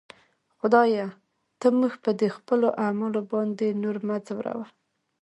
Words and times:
خدایه! 0.59 1.05
ته 1.59 1.67
موږ 1.77 1.93
په 2.03 2.11
دې 2.19 2.27
خپلو 2.37 2.67
اعمالو 2.85 3.21
باندې 3.31 3.67
نور 3.83 3.97
مه 4.07 4.17
ځوروه. 4.27 4.65